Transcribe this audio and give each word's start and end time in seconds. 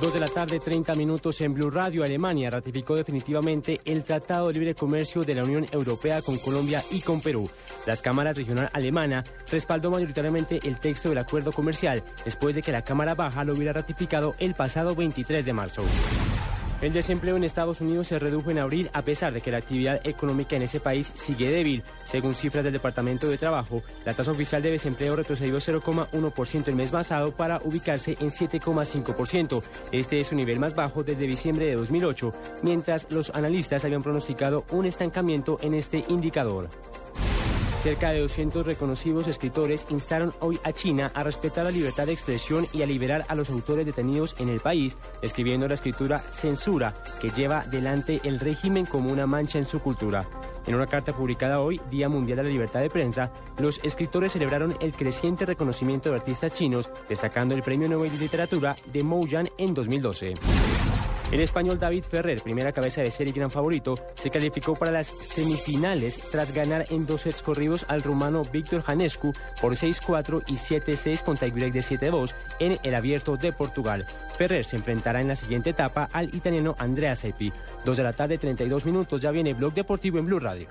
Dos 0.00 0.14
de 0.14 0.20
la 0.20 0.28
tarde, 0.28 0.60
30 0.60 0.94
minutos 0.94 1.42
en 1.42 1.52
Blue 1.52 1.70
Radio. 1.70 2.02
Alemania 2.02 2.48
ratificó 2.48 2.96
definitivamente 2.96 3.82
el 3.84 4.02
Tratado 4.02 4.46
de 4.46 4.54
Libre 4.54 4.74
Comercio 4.74 5.24
de 5.24 5.34
la 5.34 5.44
Unión 5.44 5.66
Europea 5.72 6.22
con 6.22 6.38
Colombia 6.38 6.82
y 6.90 7.02
con 7.02 7.20
Perú. 7.20 7.50
Las 7.86 8.00
cámaras 8.00 8.34
regional 8.34 8.70
alemana 8.72 9.22
respaldó 9.50 9.90
mayoritariamente 9.90 10.58
el 10.62 10.78
texto 10.78 11.10
del 11.10 11.18
acuerdo 11.18 11.52
comercial 11.52 12.02
después 12.24 12.54
de 12.54 12.62
que 12.62 12.72
la 12.72 12.82
Cámara 12.82 13.14
Baja 13.14 13.44
lo 13.44 13.52
hubiera 13.52 13.74
ratificado 13.74 14.34
el 14.38 14.54
pasado 14.54 14.94
23 14.94 15.44
de 15.44 15.52
marzo. 15.52 15.82
El 16.80 16.94
desempleo 16.94 17.36
en 17.36 17.44
Estados 17.44 17.82
Unidos 17.82 18.06
se 18.06 18.18
redujo 18.18 18.50
en 18.50 18.58
abril 18.58 18.88
a 18.94 19.02
pesar 19.02 19.34
de 19.34 19.42
que 19.42 19.50
la 19.50 19.58
actividad 19.58 20.00
económica 20.02 20.56
en 20.56 20.62
ese 20.62 20.80
país 20.80 21.12
sigue 21.14 21.50
débil. 21.50 21.82
Según 22.06 22.32
cifras 22.32 22.64
del 22.64 22.72
Departamento 22.72 23.28
de 23.28 23.36
Trabajo, 23.36 23.82
la 24.06 24.14
tasa 24.14 24.30
oficial 24.30 24.62
de 24.62 24.70
desempleo 24.70 25.14
retrocedió 25.14 25.56
0,1% 25.56 26.68
el 26.68 26.74
mes 26.74 26.90
pasado 26.90 27.32
para 27.32 27.60
ubicarse 27.64 28.16
en 28.18 28.30
7,5%. 28.30 29.62
Este 29.92 30.20
es 30.20 30.28
su 30.28 30.36
nivel 30.36 30.58
más 30.58 30.74
bajo 30.74 31.02
desde 31.02 31.26
diciembre 31.26 31.66
de 31.66 31.74
2008, 31.74 32.32
mientras 32.62 33.06
los 33.10 33.28
analistas 33.30 33.84
habían 33.84 34.02
pronosticado 34.02 34.64
un 34.70 34.86
estancamiento 34.86 35.58
en 35.60 35.74
este 35.74 36.02
indicador. 36.08 36.70
Cerca 37.82 38.10
de 38.10 38.20
200 38.20 38.66
reconocidos 38.66 39.26
escritores 39.26 39.86
instaron 39.88 40.34
hoy 40.40 40.60
a 40.64 40.72
China 40.72 41.10
a 41.14 41.24
respetar 41.24 41.64
la 41.64 41.70
libertad 41.70 42.04
de 42.04 42.12
expresión 42.12 42.66
y 42.74 42.82
a 42.82 42.86
liberar 42.86 43.24
a 43.28 43.34
los 43.34 43.48
autores 43.48 43.86
detenidos 43.86 44.36
en 44.38 44.50
el 44.50 44.60
país, 44.60 44.98
escribiendo 45.22 45.66
la 45.66 45.74
escritura 45.74 46.18
censura 46.18 46.92
que 47.22 47.30
lleva 47.30 47.64
delante 47.70 48.20
el 48.24 48.38
régimen 48.38 48.84
como 48.84 49.10
una 49.10 49.26
mancha 49.26 49.58
en 49.58 49.64
su 49.64 49.80
cultura. 49.80 50.28
En 50.66 50.74
una 50.74 50.86
carta 50.86 51.16
publicada 51.16 51.60
hoy, 51.60 51.80
Día 51.90 52.10
Mundial 52.10 52.36
de 52.36 52.44
la 52.44 52.50
Libertad 52.50 52.80
de 52.80 52.90
Prensa, 52.90 53.32
los 53.58 53.82
escritores 53.82 54.32
celebraron 54.32 54.76
el 54.80 54.92
creciente 54.92 55.46
reconocimiento 55.46 56.10
de 56.10 56.16
artistas 56.16 56.52
chinos, 56.52 56.90
destacando 57.08 57.54
el 57.54 57.62
Premio 57.62 57.88
Nobel 57.88 58.12
de 58.12 58.18
Literatura 58.18 58.76
de 58.92 59.02
Mouyan 59.02 59.48
en 59.56 59.72
2012. 59.72 60.34
El 61.32 61.40
español 61.40 61.78
David 61.78 62.02
Ferrer, 62.02 62.42
primera 62.42 62.72
cabeza 62.72 63.02
de 63.02 63.10
serie 63.12 63.30
y 63.30 63.36
gran 63.36 63.52
favorito, 63.52 63.94
se 64.16 64.30
calificó 64.30 64.74
para 64.74 64.90
las 64.90 65.06
semifinales 65.06 66.18
tras 66.32 66.52
ganar 66.52 66.86
en 66.90 67.06
dos 67.06 67.20
sets 67.20 67.40
corridos 67.40 67.84
al 67.86 68.02
rumano 68.02 68.42
Víctor 68.42 68.82
Janescu 68.82 69.32
por 69.60 69.74
6-4 69.74 70.42
y 70.48 70.54
7-6 70.54 71.22
con 71.22 71.36
tiebreak 71.36 71.72
de 71.72 71.80
7-2 71.80 72.34
en 72.58 72.78
el 72.82 72.96
Abierto 72.96 73.36
de 73.36 73.52
Portugal. 73.52 74.06
Ferrer 74.36 74.64
se 74.64 74.74
enfrentará 74.74 75.20
en 75.20 75.28
la 75.28 75.36
siguiente 75.36 75.70
etapa 75.70 76.08
al 76.12 76.34
italiano 76.34 76.74
Andrea 76.78 77.14
Seppi. 77.14 77.52
Dos 77.84 77.96
de 77.96 78.02
la 78.02 78.12
tarde, 78.12 78.36
32 78.36 78.84
minutos, 78.84 79.20
ya 79.20 79.30
viene 79.30 79.54
Blog 79.54 79.72
Deportivo 79.72 80.18
en 80.18 80.26
Blue 80.26 80.40
Radio. 80.40 80.66